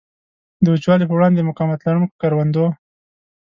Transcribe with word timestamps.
د 0.63 0.65
وچوالي 0.73 1.05
په 1.07 1.15
وړاندې 1.17 1.37
د 1.39 1.45
مقاومت 1.49 1.79
لرونکو 1.87 2.19
کروندو. 2.21 2.65